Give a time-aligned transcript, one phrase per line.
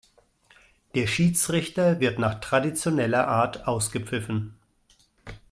[0.95, 4.55] Der Schiedsrichter wird nach traditioneller Art ausgepfiffen.